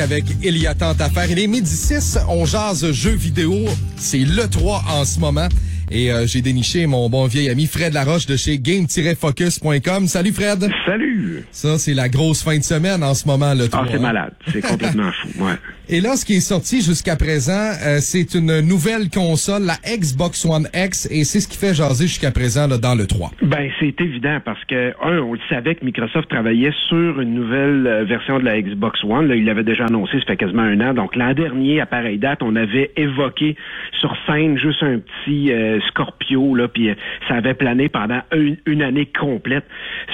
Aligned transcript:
avec 0.00 0.24
Il 0.42 0.56
y 0.56 0.66
a 0.66 0.74
tant 0.74 0.92
à 0.98 1.10
faire. 1.10 1.30
Il 1.30 1.38
est 1.38 1.46
midi 1.46 1.70
6, 1.70 2.18
on 2.28 2.44
jase 2.44 2.90
jeux 2.92 3.14
vidéo. 3.14 3.66
C'est 3.96 4.18
le 4.18 4.48
3 4.48 4.84
en 4.88 5.04
ce 5.04 5.18
moment. 5.20 5.48
Et 5.92 6.12
euh, 6.12 6.24
j'ai 6.24 6.40
déniché 6.40 6.86
mon 6.86 7.10
bon 7.10 7.26
vieil 7.26 7.48
ami 7.50 7.66
Fred 7.66 7.92
Laroche 7.92 8.26
de 8.26 8.36
chez 8.36 8.58
game-focus.com. 8.58 10.06
Salut 10.06 10.32
Fred. 10.32 10.70
Salut. 10.86 11.44
Ça, 11.50 11.78
c'est 11.78 11.94
la 11.94 12.08
grosse 12.08 12.44
fin 12.44 12.56
de 12.56 12.62
semaine 12.62 13.02
en 13.02 13.14
ce 13.14 13.26
moment, 13.26 13.54
le 13.54 13.68
3. 13.68 13.82
Ah, 13.82 13.88
c'est 13.90 13.98
malade. 13.98 14.32
C'est 14.46 14.64
complètement 14.64 15.10
fou, 15.10 15.44
ouais. 15.44 15.54
Et 15.92 16.00
là, 16.00 16.14
ce 16.14 16.24
qui 16.24 16.36
est 16.36 16.40
sorti 16.40 16.82
jusqu'à 16.82 17.16
présent, 17.16 17.72
euh, 17.84 17.98
c'est 17.98 18.34
une 18.34 18.60
nouvelle 18.60 19.10
console, 19.10 19.64
la 19.64 19.74
Xbox 19.84 20.44
One 20.44 20.68
X, 20.72 21.08
et 21.10 21.24
c'est 21.24 21.40
ce 21.40 21.48
qui 21.48 21.58
fait 21.58 21.74
jaser 21.74 22.06
jusqu'à 22.06 22.30
présent 22.30 22.68
là, 22.68 22.78
dans 22.78 22.94
le 22.94 23.08
3. 23.08 23.32
Ben, 23.42 23.68
c'est 23.80 24.00
évident 24.00 24.38
parce 24.44 24.64
que, 24.66 24.92
un, 25.02 25.18
on 25.18 25.32
le 25.32 25.40
savait 25.48 25.74
que 25.74 25.84
Microsoft 25.84 26.28
travaillait 26.28 26.70
sur 26.88 27.20
une 27.20 27.34
nouvelle 27.34 27.88
euh, 27.88 28.04
version 28.04 28.38
de 28.38 28.44
la 28.44 28.62
Xbox 28.62 29.02
One. 29.02 29.26
Là, 29.26 29.34
il 29.34 29.44
l'avait 29.44 29.64
déjà 29.64 29.86
annoncé, 29.86 30.20
ça 30.20 30.26
fait 30.26 30.36
quasiment 30.36 30.62
un 30.62 30.80
an. 30.80 30.94
Donc, 30.94 31.16
l'an 31.16 31.34
dernier, 31.34 31.80
à 31.80 31.86
pareille 31.86 32.18
date, 32.18 32.38
on 32.44 32.54
avait 32.54 32.92
évoqué 32.96 33.56
sur 33.98 34.16
scène 34.28 34.58
juste 34.58 34.84
un 34.84 35.00
petit 35.00 35.50
euh, 35.50 35.79
Scorpio, 35.88 36.54
là, 36.54 36.68
puis 36.68 36.90
ça 37.28 37.34
avait 37.34 37.54
plané 37.54 37.88
pendant 37.88 38.20
une, 38.32 38.82
année 38.82 39.06
complète, 39.06 39.64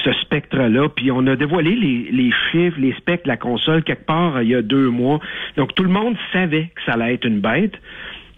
ce 0.03 0.11
spectre-là. 0.13 0.89
Puis 0.89 1.11
on 1.11 1.25
a 1.27 1.35
dévoilé 1.35 1.75
les, 1.75 2.09
les 2.11 2.31
chiffres, 2.51 2.79
les 2.79 2.93
specs 2.93 3.23
de 3.23 3.29
la 3.29 3.37
console 3.37 3.83
quelque 3.83 4.05
part 4.05 4.41
il 4.41 4.49
y 4.49 4.55
a 4.55 4.61
deux 4.61 4.89
mois. 4.89 5.19
Donc, 5.55 5.73
tout 5.75 5.83
le 5.83 5.89
monde 5.89 6.15
savait 6.33 6.71
que 6.75 6.81
ça 6.85 6.93
allait 6.93 7.15
être 7.15 7.25
une 7.25 7.39
bête. 7.39 7.73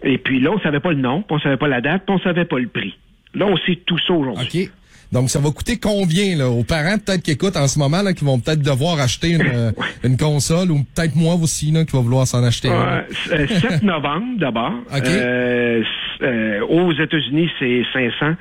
Et 0.04 0.18
puis 0.18 0.40
là, 0.40 0.52
on 0.52 0.60
savait 0.60 0.80
pas 0.80 0.92
le 0.92 1.00
nom, 1.00 1.24
on 1.30 1.40
savait 1.40 1.58
pas 1.58 1.68
la 1.68 1.82
date, 1.82 2.04
on 2.08 2.20
savait 2.20 2.46
pas 2.46 2.60
le 2.60 2.68
prix. 2.68 2.98
Là, 3.34 3.46
on 3.46 3.58
sait 3.58 3.80
tout 3.86 4.00
ça 4.08 4.14
aujourd'hui. 4.14 4.68
OK. 4.68 4.72
Donc, 5.12 5.32
ça 5.32 5.40
va 5.40 5.50
coûter 5.50 5.80
combien 5.80 6.38
là, 6.38 6.50
aux 6.50 6.64
parents 6.64 6.98
peut-être 7.04 7.24
qui 7.24 7.32
écoutent 7.32 7.58
en 7.58 7.68
ce 7.68 7.80
moment, 7.80 8.04
là, 8.04 8.14
qui 8.14 8.24
vont 8.24 8.40
peut-être 8.40 8.62
devoir 8.62 9.00
acheter 9.00 9.32
une, 9.32 9.42
euh, 9.42 9.72
console, 10.20 10.70
ou 10.70 10.84
peut-être 10.96 11.16
moi 11.16 11.34
aussi, 11.34 11.72
là, 11.72 11.84
qui 11.84 11.96
va 11.96 12.02
vouloir 12.02 12.28
s'en 12.28 12.44
acheter 12.44 12.68
une? 12.68 13.04
7 13.28 13.32
euh, 13.32 13.78
novembre, 13.82 14.38
d'abord. 14.38 14.74
Euh, 15.10 15.84
aux 16.22 16.92
États-Unis, 16.94 17.50
c'est 17.60 17.84
500. 17.94 18.36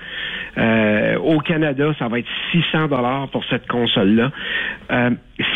au 1.22 1.38
Canada, 1.40 1.94
ça 1.98 2.08
va 2.08 2.18
être 2.18 2.28
600 2.52 2.88
dollars 2.88 3.28
pour 3.28 3.44
cette 3.44 3.66
console-là. 3.66 4.30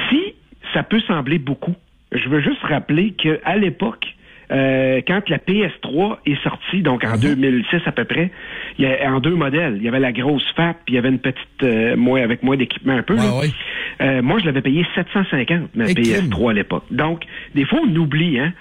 si 0.09 0.35
ça 0.73 0.83
peut 0.83 1.01
sembler 1.01 1.39
beaucoup, 1.39 1.75
je 2.13 2.29
veux 2.29 2.41
juste 2.41 2.63
rappeler 2.63 3.13
qu'à 3.13 3.57
l'époque, 3.57 4.07
euh, 4.51 5.01
quand 5.07 5.29
la 5.29 5.39
PS3 5.39 6.19
est 6.27 6.43
sortie, 6.43 6.83
donc 6.83 7.05
en 7.05 7.17
2006 7.17 7.75
mhm. 7.75 7.83
à 7.87 7.93
peu 7.93 8.05
près, 8.05 8.31
il 8.79 8.85
y 8.85 8.89
a, 8.89 9.11
en 9.11 9.21
deux 9.21 9.35
modèles. 9.35 9.77
Il 9.77 9.83
y 9.83 9.89
avait 9.89 10.01
la 10.01 10.13
grosse 10.13 10.45
FAP, 10.55 10.77
puis 10.85 10.95
il 10.95 10.97
y 10.97 10.99
avait 10.99 11.09
une 11.09 11.21
petite, 11.21 11.63
euh, 11.63 11.97
moi 11.97 12.21
avec 12.21 12.43
moi 12.43 12.57
d'équipement 12.57 12.95
un 12.95 13.03
peu. 13.03 13.17
Euh, 14.01 14.23
moi, 14.23 14.39
je 14.41 14.47
l'avais 14.47 14.63
payé 14.63 14.85
750 14.95 15.75
ma 15.75 15.85
PS3 15.85 16.51
à 16.51 16.53
l'époque. 16.55 16.85
Donc, 16.91 17.25
des 17.55 17.65
fois, 17.65 17.81
on 17.83 17.97
oublie, 17.97 18.39
hein. 18.39 18.53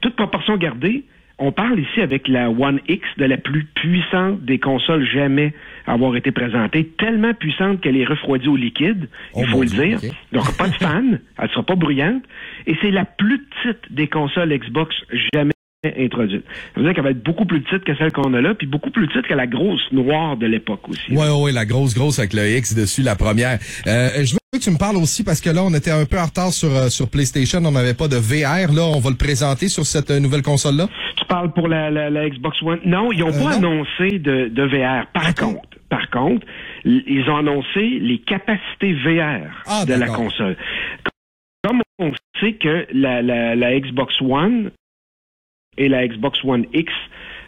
toute 0.00 0.16
proportion 0.16 0.56
gardée, 0.56 1.04
on 1.42 1.50
parle 1.50 1.80
ici 1.80 2.00
avec 2.00 2.28
la 2.28 2.50
One 2.50 2.78
X 2.88 3.06
de 3.18 3.24
la 3.24 3.36
plus 3.36 3.64
puissante 3.64 4.44
des 4.44 4.58
consoles 4.58 5.04
jamais 5.04 5.52
avoir 5.86 6.14
été 6.14 6.30
présentée, 6.30 6.86
tellement 6.98 7.34
puissante 7.34 7.80
qu'elle 7.80 7.96
est 7.96 8.04
refroidie 8.04 8.46
au 8.46 8.56
liquide, 8.56 9.08
il 9.36 9.44
oh 9.44 9.50
faut 9.50 9.62
le 9.62 9.68
dire. 9.68 9.98
Donc 10.32 10.56
pas 10.56 10.68
de 10.68 10.74
fan, 10.74 11.20
elle 11.38 11.48
sera 11.50 11.64
pas 11.64 11.74
bruyante, 11.74 12.22
et 12.66 12.76
c'est 12.80 12.92
la 12.92 13.04
plus 13.04 13.44
petite 13.44 13.92
des 13.92 14.06
consoles 14.06 14.56
Xbox 14.56 14.94
jamais 15.34 15.52
introduite. 15.98 16.44
Ça 16.74 16.80
veut 16.80 16.84
dire 16.84 16.94
qu'elle 16.94 17.02
va 17.02 17.10
être 17.10 17.24
beaucoup 17.24 17.44
plus 17.44 17.60
petite 17.60 17.82
que 17.82 17.96
celle 17.96 18.12
qu'on 18.12 18.32
a 18.34 18.40
là, 18.40 18.54
puis 18.54 18.68
beaucoup 18.68 18.90
plus 18.90 19.08
petite 19.08 19.26
que 19.26 19.34
la 19.34 19.48
grosse 19.48 19.82
noire 19.90 20.36
de 20.36 20.46
l'époque 20.46 20.88
aussi. 20.88 21.10
Oui, 21.10 21.26
oui, 21.40 21.52
la 21.52 21.64
grosse, 21.64 21.92
grosse 21.94 22.20
avec 22.20 22.34
le 22.34 22.48
X 22.56 22.74
dessus, 22.74 23.02
la 23.02 23.16
première. 23.16 23.58
Euh, 23.88 24.24
je 24.24 24.34
veux 24.34 24.38
que 24.52 24.62
tu 24.62 24.70
me 24.70 24.78
parles 24.78 24.96
aussi, 24.96 25.24
parce 25.24 25.40
que 25.40 25.50
là, 25.50 25.64
on 25.64 25.74
était 25.74 25.90
un 25.90 26.04
peu 26.04 26.20
en 26.20 26.26
retard 26.26 26.52
sur, 26.52 26.70
euh, 26.70 26.88
sur 26.88 27.08
PlayStation, 27.08 27.58
on 27.64 27.72
n'avait 27.72 27.94
pas 27.94 28.06
de 28.06 28.16
VR. 28.16 28.72
Là, 28.72 28.84
on 28.84 29.00
va 29.00 29.10
le 29.10 29.16
présenter 29.16 29.66
sur 29.66 29.84
cette 29.84 30.12
euh, 30.12 30.20
nouvelle 30.20 30.42
console-là. 30.42 30.88
Tu 31.22 31.28
parles 31.28 31.52
pour 31.52 31.68
la, 31.68 31.90
la, 31.90 32.28
Xbox 32.28 32.60
One? 32.62 32.80
Non, 32.84 33.12
ils 33.12 33.20
n'ont 33.20 33.32
pas 33.32 33.56
annoncé 33.56 34.18
de, 34.18 34.48
de 34.48 34.62
VR. 34.64 35.06
Par 35.12 35.34
contre, 35.34 35.78
par 35.88 36.10
contre, 36.10 36.46
ils 36.84 37.28
ont 37.28 37.36
annoncé 37.36 37.80
les 38.00 38.18
capacités 38.18 38.92
VR 38.94 39.62
ah, 39.66 39.84
de 39.86 39.94
la 39.94 40.06
console. 40.06 40.56
Comme 41.62 41.82
on 41.98 42.12
sait 42.40 42.54
que 42.54 42.86
la, 42.92 43.22
la, 43.22 43.54
la 43.54 43.78
Xbox 43.78 44.20
One 44.20 44.70
et 45.76 45.88
la 45.88 46.06
Xbox 46.06 46.44
One 46.44 46.66
X, 46.72 46.92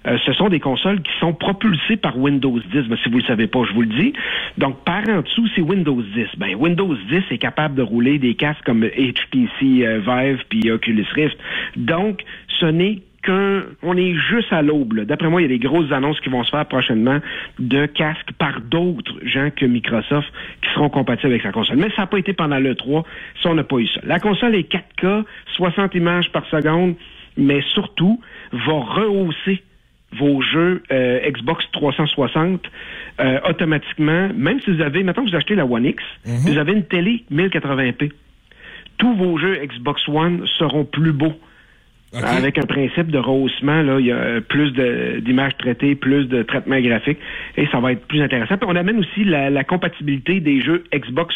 euh, 0.06 0.18
ce 0.24 0.32
sont 0.34 0.48
des 0.48 0.60
consoles 0.60 1.00
qui 1.02 1.12
sont 1.18 1.32
propulsées 1.32 1.96
par 1.96 2.18
Windows 2.18 2.58
10. 2.58 2.88
Mais 2.88 2.96
si 3.02 3.08
vous 3.08 3.16
ne 3.16 3.22
le 3.22 3.26
savez 3.26 3.46
pas, 3.46 3.64
je 3.64 3.72
vous 3.72 3.82
le 3.82 3.88
dis. 3.88 4.12
Donc, 4.58 4.84
par 4.84 5.08
en 5.08 5.22
dessous, 5.22 5.48
c'est 5.54 5.62
Windows 5.62 6.00
10. 6.00 6.26
Ben, 6.36 6.54
Windows 6.54 6.94
10 7.08 7.22
est 7.30 7.38
capable 7.38 7.74
de 7.74 7.82
rouler 7.82 8.18
des 8.18 8.34
casques 8.34 8.64
comme 8.64 8.84
HTC 8.84 9.48
euh, 9.62 10.00
Vive 10.06 10.44
puis 10.48 10.70
Oculus 10.70 11.06
Rift. 11.14 11.38
Donc, 11.76 12.22
ce 12.60 12.66
n'est 12.66 13.00
qu'un, 13.24 13.62
on 13.82 13.96
est 13.96 14.14
juste 14.14 14.52
à 14.52 14.62
l'aube. 14.62 15.00
D'après 15.00 15.28
moi, 15.28 15.40
il 15.40 15.50
y 15.50 15.54
a 15.54 15.56
des 15.56 15.58
grosses 15.58 15.90
annonces 15.92 16.20
qui 16.20 16.28
vont 16.28 16.44
se 16.44 16.50
faire 16.50 16.66
prochainement 16.66 17.20
de 17.58 17.86
casques 17.86 18.32
par 18.38 18.60
d'autres 18.60 19.14
gens 19.24 19.50
que 19.54 19.66
Microsoft 19.66 20.32
qui 20.62 20.70
seront 20.74 20.90
compatibles 20.90 21.32
avec 21.32 21.42
sa 21.42 21.52
console. 21.52 21.76
Mais 21.76 21.90
ça 21.90 22.02
n'a 22.02 22.06
pas 22.06 22.18
été 22.18 22.32
pendant 22.32 22.58
le 22.58 22.74
3, 22.74 23.04
ça 23.42 23.50
on 23.50 23.54
n'a 23.54 23.64
pas 23.64 23.76
eu 23.76 23.86
ça. 23.88 24.00
La 24.04 24.20
console 24.20 24.54
est 24.54 24.70
4K, 24.70 25.24
60 25.54 25.94
images 25.94 26.30
par 26.30 26.46
seconde 26.46 26.94
mais 27.36 27.62
surtout 27.72 28.20
va 28.52 28.72
rehausser 28.72 29.62
vos 30.12 30.40
jeux 30.42 30.82
euh, 30.92 31.28
Xbox 31.28 31.64
360 31.72 32.60
euh, 33.20 33.40
automatiquement, 33.48 34.28
même 34.34 34.60
si 34.60 34.70
vous 34.70 34.80
avez, 34.80 35.02
maintenant 35.02 35.24
que 35.24 35.30
vous 35.30 35.36
achetez 35.36 35.56
la 35.56 35.66
One 35.66 35.86
X, 35.86 36.02
mhm. 36.24 36.52
vous 36.52 36.58
avez 36.58 36.72
une 36.72 36.84
télé 36.84 37.24
1080p. 37.32 38.12
Tous 38.98 39.14
vos 39.16 39.38
jeux 39.38 39.56
Xbox 39.64 40.08
One 40.08 40.46
seront 40.58 40.84
plus 40.84 41.12
beaux. 41.12 41.34
Avec 42.22 42.58
un 42.58 42.66
principe 42.66 43.08
de 43.08 43.18
rehaussement, 43.18 43.82
là, 43.82 43.98
il 43.98 44.06
y 44.06 44.12
a 44.12 44.40
plus 44.40 44.72
d'images 45.22 45.56
traitées, 45.58 45.94
plus 45.94 46.26
de 46.26 46.42
traitements 46.42 46.80
graphiques, 46.80 47.18
et 47.56 47.66
ça 47.66 47.80
va 47.80 47.92
être 47.92 48.06
plus 48.06 48.22
intéressant. 48.22 48.56
Puis 48.56 48.68
on 48.70 48.76
amène 48.76 48.98
aussi 48.98 49.24
la, 49.24 49.50
la 49.50 49.64
compatibilité 49.64 50.40
des 50.40 50.62
jeux 50.62 50.84
Xbox 50.94 51.34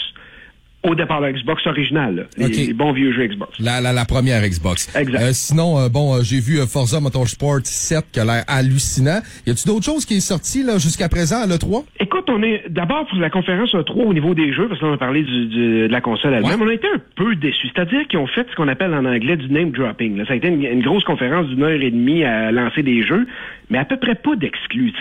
au 0.84 0.94
départ 0.94 1.20
la 1.20 1.32
Xbox 1.32 1.66
originale, 1.66 2.28
les, 2.36 2.72
bons 2.72 2.92
vieux 2.92 3.12
jeux 3.12 3.26
Xbox. 3.26 3.58
La, 3.58 3.80
la, 3.80 3.92
la 3.92 4.04
première 4.04 4.42
Xbox. 4.42 4.94
Exact. 4.96 5.20
Euh, 5.20 5.30
sinon, 5.32 5.78
euh, 5.78 5.88
bon, 5.88 6.14
euh, 6.14 6.20
j'ai 6.22 6.38
vu 6.38 6.58
Forza 6.66 7.00
Motorsport 7.00 7.60
7 7.64 8.06
qui 8.12 8.20
a 8.20 8.24
l'air 8.24 8.44
hallucinant. 8.46 9.20
Y 9.46 9.50
a-tu 9.50 9.66
d'autres 9.66 9.84
choses 9.84 10.06
qui 10.06 10.16
est 10.16 10.20
sorti 10.20 10.62
là 10.62 10.78
jusqu'à 10.78 11.08
présent 11.08 11.42
à 11.42 11.46
l'E3? 11.46 11.84
Écoute, 11.98 12.26
on 12.28 12.42
est 12.42 12.62
d'abord 12.68 13.06
pour 13.06 13.18
la 13.18 13.28
conférence 13.28 13.74
E3 13.74 14.04
au 14.04 14.14
niveau 14.14 14.34
des 14.34 14.52
jeux, 14.52 14.68
parce 14.68 14.80
qu'on 14.80 14.92
a 14.92 14.98
parlé 14.98 15.22
du, 15.22 15.46
de 15.46 15.88
la 15.90 16.00
console 16.00 16.34
elle-même, 16.34 16.62
on 16.62 16.68
a 16.68 16.74
été 16.74 16.86
un 16.86 17.00
peu 17.16 17.34
déçus. 17.34 17.68
C'est-à-dire 17.74 18.06
qu'ils 18.06 18.20
ont 18.20 18.28
fait 18.28 18.46
ce 18.48 18.54
qu'on 18.54 18.68
appelle 18.68 18.94
en 18.94 19.04
anglais 19.04 19.36
du 19.36 19.50
name 19.50 19.72
dropping. 19.72 20.16
Là. 20.16 20.26
Ça 20.26 20.34
a 20.34 20.36
été 20.36 20.48
une, 20.48 20.82
grosse 20.82 21.04
conférence 21.04 21.46
d'une 21.48 21.62
heure 21.64 21.70
et 21.70 21.90
demie 21.90 22.24
à 22.24 22.52
lancer 22.52 22.82
des 22.82 23.02
jeux, 23.02 23.26
mais 23.68 23.78
à 23.78 23.84
peu 23.84 23.96
près 23.96 24.14
pas 24.14 24.36
d'exclus. 24.36 24.92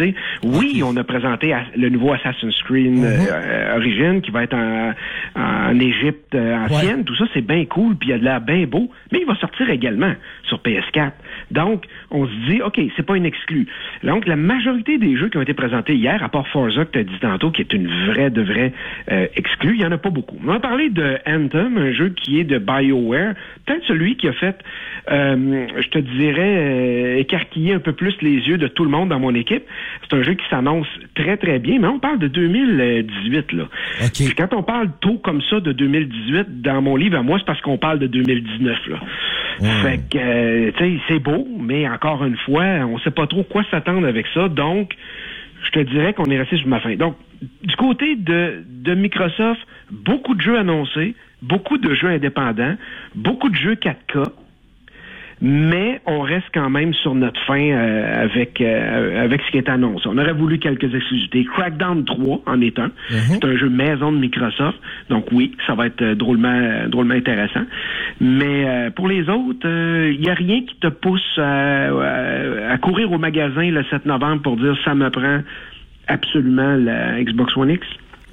Oui, 0.43 0.81
on 0.83 0.97
a 0.97 1.03
présenté 1.03 1.55
le 1.75 1.89
nouveau 1.89 2.13
Assassin's 2.13 2.61
Creed 2.63 2.93
mm-hmm. 2.93 3.75
Origin 3.75 4.21
qui 4.21 4.31
va 4.31 4.43
être 4.43 4.55
en, 4.55 4.93
en 5.35 5.66
Égypte 5.75 6.35
euh, 6.35 6.55
ancienne, 6.55 7.03
tout 7.03 7.15
ça, 7.15 7.25
c'est 7.33 7.41
bien 7.41 7.65
cool, 7.65 7.95
puis 7.95 8.09
il 8.09 8.13
a 8.13 8.17
de 8.17 8.23
l'air 8.23 8.41
bien 8.41 8.65
beau, 8.65 8.91
mais 9.11 9.19
il 9.19 9.25
va 9.25 9.35
sortir 9.35 9.69
également 9.69 10.13
sur 10.43 10.59
PS4. 10.59 11.11
Donc, 11.51 11.85
on 12.11 12.27
se 12.27 12.33
dit, 12.49 12.61
OK, 12.61 12.79
c'est 12.95 13.05
pas 13.05 13.17
une 13.17 13.25
exclu. 13.25 13.67
Donc, 14.03 14.27
la 14.27 14.35
majorité 14.35 14.97
des 14.97 15.17
jeux 15.17 15.29
qui 15.29 15.37
ont 15.37 15.41
été 15.41 15.53
présentés 15.53 15.95
hier, 15.95 16.23
à 16.23 16.29
part 16.29 16.47
Forza 16.47 16.85
que 16.85 16.91
tu 16.91 16.99
as 16.99 17.03
dit 17.03 17.19
tantôt, 17.19 17.51
qui 17.51 17.61
est 17.61 17.73
une 17.73 17.87
vraie 18.07 18.29
de 18.29 18.41
vraie 18.41 18.73
euh, 19.11 19.27
exclue, 19.35 19.75
il 19.75 19.81
y 19.81 19.85
en 19.85 19.91
a 19.91 19.97
pas 19.97 20.09
beaucoup. 20.09 20.37
On 20.43 20.47
va 20.47 20.59
parler 20.59 20.89
de 20.89 21.17
Anthem, 21.25 21.77
un 21.77 21.91
jeu 21.93 22.09
qui 22.09 22.39
est 22.39 22.43
de 22.43 22.57
BioWare, 22.57 23.33
peut-être 23.65 23.83
celui 23.85 24.17
qui 24.17 24.27
a 24.27 24.33
fait, 24.33 24.57
euh, 25.09 25.67
je 25.77 25.87
te 25.89 25.99
dirais, 25.99 27.19
écarquiller 27.19 27.73
un 27.73 27.79
peu 27.79 27.93
plus 27.93 28.15
les 28.21 28.35
yeux 28.47 28.57
de 28.57 28.67
tout 28.67 28.83
le 28.83 28.89
monde 28.89 29.09
dans 29.09 29.19
mon 29.19 29.33
équipe. 29.33 29.63
C'est 30.03 30.15
un 30.15 30.23
jeu 30.23 30.33
qui 30.33 30.45
s'annonce 30.49 30.87
très, 31.15 31.37
très 31.37 31.59
bien, 31.59 31.79
mais 31.79 31.87
on 31.87 31.99
parle 31.99 32.19
de 32.19 32.27
2018, 32.27 33.51
là. 33.53 33.65
quand 34.37 34.53
on 34.53 34.63
parle 34.63 34.89
tôt 35.01 35.17
comme 35.23 35.41
ça 35.49 35.59
de 35.59 35.71
2018 35.71 36.61
dans 36.61 36.81
mon 36.81 36.95
livre 36.95 37.17
à 37.17 37.23
moi, 37.23 37.37
c'est 37.39 37.45
parce 37.45 37.61
qu'on 37.61 37.77
parle 37.77 37.99
de 37.99 38.07
2019. 38.07 38.87
Là. 38.87 38.99
Fait 39.59 39.99
que, 40.09 40.17
euh, 40.17 40.71
tu 40.77 40.97
sais, 40.97 41.01
c'est 41.07 41.19
beau, 41.19 41.47
mais 41.59 41.87
encore 41.87 42.23
une 42.25 42.37
fois, 42.37 42.63
on 42.63 42.99
sait 42.99 43.11
pas 43.11 43.27
trop 43.27 43.43
quoi 43.43 43.63
s'attendre 43.71 44.07
avec 44.07 44.27
ça. 44.33 44.49
Donc, 44.49 44.95
je 45.63 45.71
te 45.71 45.79
dirais 45.79 46.13
qu'on 46.13 46.25
est 46.25 46.37
resté 46.37 46.57
sur 46.57 46.67
ma 46.67 46.79
fin. 46.79 46.95
Donc, 46.95 47.15
du 47.63 47.75
côté 47.75 48.15
de, 48.15 48.63
de 48.67 48.93
Microsoft, 48.95 49.61
beaucoup 49.91 50.35
de 50.35 50.41
jeux 50.41 50.57
annoncés, 50.57 51.15
beaucoup 51.41 51.77
de 51.77 51.93
jeux 51.93 52.09
indépendants, 52.09 52.75
beaucoup 53.15 53.49
de 53.49 53.55
jeux 53.55 53.75
4K 53.75 54.31
mais 55.41 56.01
on 56.05 56.21
reste 56.21 56.47
quand 56.53 56.69
même 56.69 56.93
sur 56.93 57.13
notre 57.13 57.39
fin 57.45 57.59
euh, 57.59 58.23
avec 58.23 58.59
euh, 58.59 59.23
avec 59.23 59.41
ce 59.43 59.51
qui 59.51 59.57
est 59.57 59.69
annoncé. 59.69 60.07
On 60.07 60.17
aurait 60.17 60.33
voulu 60.33 60.57
quelques 60.57 60.93
exclusivités. 60.93 61.45
Crackdown 61.45 62.05
3 62.05 62.41
en 62.45 62.61
est 62.61 62.79
un. 62.79 62.87
Mhm. 62.87 62.91
C'est 63.09 63.45
un 63.45 63.57
jeu 63.57 63.69
maison 63.69 64.11
de 64.11 64.17
Microsoft. 64.17 64.77
Donc 65.09 65.31
oui, 65.31 65.55
ça 65.67 65.75
va 65.75 65.87
être 65.87 66.01
euh, 66.01 66.15
drôlement 66.15 66.87
drôlement 66.87 67.13
intéressant. 67.13 67.65
Mais 68.19 68.89
pour 68.95 69.07
les 69.07 69.29
autres, 69.29 69.67
il 69.67 70.19
n'y 70.19 70.29
a 70.29 70.33
rien 70.33 70.61
qui 70.61 70.75
te 70.79 70.87
pousse 70.87 71.37
à, 71.37 71.89
à, 72.71 72.77
courir 72.79 73.11
au 73.11 73.17
magasin 73.17 73.69
le 73.69 73.83
7 73.83 74.05
novembre 74.05 74.41
pour 74.41 74.57
dire 74.57 74.75
ça 74.83 74.95
me 74.95 75.09
prend 75.09 75.41
absolument 76.07 76.75
la 76.75 77.21
Xbox 77.21 77.55
One 77.55 77.71
X? 77.71 77.85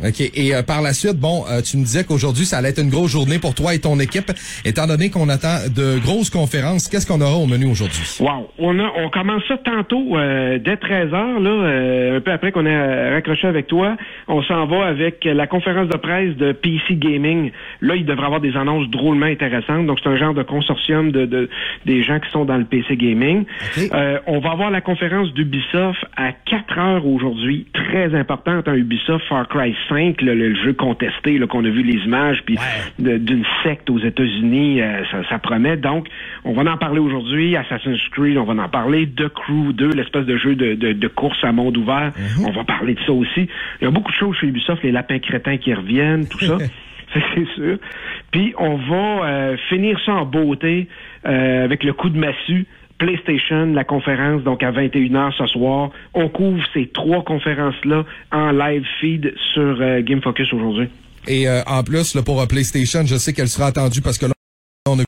OK. 0.03 0.21
Et 0.35 0.55
euh, 0.55 0.63
par 0.63 0.83
la 0.83 0.93
suite, 0.93 1.19
bon, 1.21 1.45
euh, 1.49 1.61
tu 1.63 1.77
me 1.77 1.85
disais 1.85 2.03
qu'aujourd'hui, 2.05 2.45
ça 2.45 2.59
allait 2.59 2.71
être 2.71 2.83
une 2.83 2.91
grosse 2.91 3.13
journée 3.13 3.39
pour 3.39 3.55
toi 3.55 3.75
et 3.75 3.79
ton 3.79 3.99
équipe. 4.01 4.33
Étant 4.65 4.87
donné 4.87 5.11
qu'on 5.11 5.29
attend 5.29 5.69
de 5.75 6.01
grosses 6.01 6.31
conférences, 6.31 6.89
qu'est-ce 6.89 7.07
qu'on 7.07 7.21
aura 7.21 7.37
au 7.37 7.47
menu 7.47 7.67
aujourd'hui? 7.67 8.03
Wow. 8.19 8.51
On, 8.59 8.79
a, 8.81 8.91
on 8.97 9.09
commence 9.11 9.43
ça 9.47 9.57
tantôt, 9.59 10.17
euh, 10.17 10.59
dès 10.59 10.77
13 10.77 11.15
heures, 11.15 11.41
là, 11.41 12.17
un 12.17 12.21
peu 12.21 12.33
après 12.33 12.51
qu'on 12.51 12.67
ait 12.67 13.15
raccroché 13.15 13.47
avec 13.47 13.69
toi. 13.69 13.97
On 14.27 14.43
s'en 14.43 14.67
va 14.67 14.87
avec 14.87 15.25
la 15.25 15.47
conférence 15.47 15.89
de 15.89 15.97
presse 15.97 16.37
de 16.37 16.53
PC 16.53 16.97
Gaming. 16.97 17.53
Là, 17.81 17.95
il 17.95 18.05
devrait 18.05 18.27
avoir 18.27 18.41
des 18.41 18.57
annonces 18.57 18.89
drôlement 18.89 19.27
intéressantes. 19.27 19.87
Donc, 19.87 20.01
c'est 20.03 20.09
un 20.09 20.17
genre 20.17 20.35
de 20.35 20.43
consortium 20.43 21.13
de, 21.13 21.25
de 21.25 21.49
des 21.87 22.03
gens 22.03 22.19
qui 22.19 22.31
sont 22.31 22.45
dans 22.45 22.57
le 22.57 22.65
PC 22.65 22.97
Gaming. 22.97 23.45
on 24.27 24.41
va 24.41 24.51
avoir 24.51 24.71
la 24.71 24.81
conférence 24.81 25.33
d'Ubisoft 25.35 26.05
à 26.17 26.33
4 26.33 26.79
heures 26.79 27.07
aujourd'hui. 27.07 27.67
Très 27.73 28.15
importante, 28.15 28.67
hein, 28.67 28.75
Ubisoft 28.75 29.25
Far 29.29 29.47
Cry 29.49 29.75
5, 29.89 30.21
le 30.23 30.55
jeu 30.55 30.73
contesté, 30.73 31.39
qu'on 31.47 31.65
a 31.65 31.69
vu 31.69 31.83
les 31.83 32.05
images, 32.05 32.43
puis 32.45 32.57
d'une 32.99 33.45
secte 33.63 33.91
aux 33.91 33.99
États-Unis, 33.99 34.81
euh, 34.81 35.03
ça, 35.29 35.39
promet. 35.39 35.77
Donc, 35.77 36.09
on 36.45 36.53
va 36.53 36.71
en 36.71 36.77
parler 36.77 37.01
aujourd'hui. 37.01 37.57
Assassin's 37.57 38.01
Creed, 38.11 38.37
on 38.37 38.45
va 38.45 38.63
en 38.63 38.69
parler. 38.69 39.09
The 39.09 39.29
Crew 39.29 39.73
2, 39.73 39.91
l'espèce 39.91 40.27
de 40.27 40.37
jeu 40.37 40.55
de, 40.55 41.09
course 41.09 41.43
à 41.45 41.53
monde 41.53 41.77
ouvert, 41.77 42.13
mhm. 42.17 42.47
on 42.47 42.51
va 42.51 42.65
parler 42.65 42.95
de 42.95 43.01
ça 43.01 43.13
aussi. 43.13 43.49
Il 43.81 43.85
y 43.85 43.87
a 43.87 43.91
beaucoup 43.91 44.11
de 44.11 44.17
choses 44.17 44.37
chez 44.37 44.47
Ubisoft, 44.47 44.83
les 44.83 44.93
lapins 44.93 45.19
crétins 45.19 45.57
qui 45.59 45.73
reviennent, 45.73 46.27
tout 46.29 46.41
ça. 46.41 46.59
c'est 47.35 47.47
sûr. 47.55 47.79
Puis 48.31 48.55
on 48.59 48.77
va 48.77 49.27
euh, 49.27 49.57
finir 49.69 49.99
ça 50.05 50.13
en 50.13 50.25
beauté 50.25 50.89
euh, 51.27 51.65
avec 51.65 51.85
le 51.85 51.93
coup 51.93 52.11
de 52.11 52.19
massue 52.19 52.67
PlayStation, 53.05 53.67
la 53.67 53.85
conférence, 53.85 54.43
donc 54.45 54.63
à 54.63 54.73
21h 54.73 55.37
ce 55.37 55.47
soir. 55.49 55.91
On 56.15 56.31
couvre 56.31 56.63
ces 56.73 56.87
trois 56.87 57.23
conférences-là 57.23 58.05
en 58.33 58.51
live 58.51 58.85
feed 58.99 59.35
sur 59.53 59.77
euh, 59.81 60.01
Game 60.01 60.23
Focus 60.23 60.51
aujourd'hui. 60.55 60.89
Et 61.29 61.47
euh, 61.47 61.61
en 61.67 61.83
plus, 61.83 62.15
là, 62.15 62.23
pour 62.23 62.41
euh, 62.41 62.47
PlayStation, 62.47 63.05
je 63.05 63.17
sais 63.17 63.35
qu'elle 63.35 63.49
sera 63.49 63.67
attendue 63.67 64.01
parce 64.01 64.17
que 64.17 64.25
là, 64.25 64.33
on 64.89 64.99
a 64.99 65.05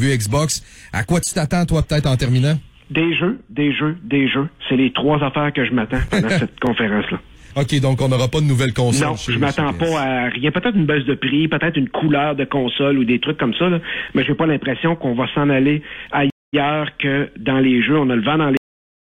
vu 0.00 0.16
Xbox. 0.16 0.62
À 0.94 1.04
quoi 1.04 1.20
tu 1.20 1.34
t'attends, 1.34 1.66
toi, 1.66 1.82
peut-être, 1.82 2.06
en 2.06 2.16
terminant? 2.16 2.54
Des 2.90 3.14
jeux, 3.14 3.38
des 3.50 3.74
jeux, 3.74 3.98
des 4.02 4.26
jeux. 4.26 4.48
C'est 4.70 4.76
les 4.76 4.90
trois 4.90 5.22
affaires 5.22 5.52
que 5.52 5.66
je 5.66 5.72
m'attends 5.72 6.00
pendant 6.10 6.28
cette 6.38 6.58
conférence-là. 6.58 7.20
OK, 7.56 7.80
donc 7.80 8.00
on 8.00 8.08
n'aura 8.08 8.28
pas 8.28 8.40
de 8.40 8.46
nouvelles 8.46 8.72
consoles. 8.72 9.08
Non, 9.08 9.16
je 9.16 9.38
m'attends 9.38 9.74
pas 9.74 10.00
à 10.00 10.28
rien. 10.28 10.50
Peut-être 10.52 10.76
une 10.76 10.86
baisse 10.86 11.04
de 11.04 11.14
prix, 11.14 11.48
peut-être 11.48 11.76
une 11.76 11.90
couleur 11.90 12.34
de 12.34 12.44
console 12.44 12.96
ou 12.98 13.04
des 13.04 13.18
trucs 13.18 13.36
comme 13.36 13.54
ça, 13.54 13.68
là, 13.68 13.80
mais 14.14 14.24
j'ai 14.24 14.34
pas 14.34 14.46
l'impression 14.46 14.96
qu'on 14.96 15.14
va 15.14 15.26
s'en 15.34 15.50
aller 15.50 15.82
à 16.12 16.24
ailleurs 16.52 16.96
que 16.98 17.30
dans 17.38 17.58
les 17.58 17.82
jeux. 17.82 17.98
On 17.98 18.10
a 18.10 18.16
le 18.16 18.22
vent 18.22 18.38
dans 18.38 18.52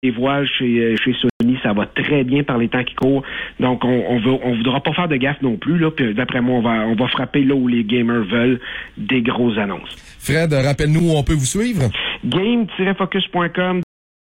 les 0.04 0.12
voiles 0.12 0.48
chez, 0.58 0.80
euh, 0.80 0.96
chez 1.04 1.14
Sony, 1.14 1.58
ça 1.62 1.74
va 1.74 1.86
très 1.86 2.24
bien 2.24 2.44
par 2.44 2.58
les 2.58 2.70
temps 2.70 2.84
qui 2.84 2.96
courent. 2.96 3.24
Donc, 3.60 3.84
on, 3.84 4.04
on, 4.10 4.20
veut, 4.20 4.40
on 4.44 4.56
voudra 4.56 4.82
pas 4.82 4.94
faire 4.94 5.08
de 5.08 5.16
gaffe 5.16 5.42
non 5.42 5.58
plus. 5.58 5.78
Là. 5.78 5.92
Puis, 5.92 6.14
d'après 6.14 6.42
moi, 6.42 6.56
on 6.56 6.62
va, 6.62 6.88
on 6.88 6.96
va 6.96 7.08
frapper 7.08 7.44
là 7.44 7.54
où 7.54 7.68
les 7.68 7.84
gamers 7.84 8.24
veulent 8.24 8.60
des 8.98 9.22
grosses 9.22 9.58
annonces. 9.58 9.96
Fred, 10.20 10.54
rappelle-nous 10.54 11.12
où 11.12 11.16
on 11.16 11.24
peut 11.24 11.34
vous 11.34 11.46
suivre. 11.46 11.90
Game-focus.com 12.26 13.82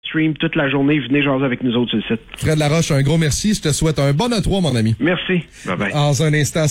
stream 0.07 0.35
toute 0.35 0.57
la 0.57 0.69
journée. 0.69 0.99
Venez 0.99 1.23
jaser 1.23 1.45
avec 1.45 1.63
nous 1.63 1.75
autres 1.75 1.91
sur 1.91 1.99
le 1.99 2.17
site. 2.17 2.21
Fred 2.37 2.59
Laroche, 2.59 2.91
un 2.91 3.03
gros 3.03 3.19
merci. 3.19 3.55
Je 3.55 3.63
te 3.63 3.73
souhaite 3.73 3.99
un 3.99 4.13
bon 4.13 4.29
E3, 4.29 4.61
mon 4.61 4.77
ami. 4.77 4.95
Merci. 5.01 5.45
Bye 5.65 5.77
bye. 5.77 5.93
Dans 5.93 6.23
un 6.23 6.35
instant. 6.35 6.67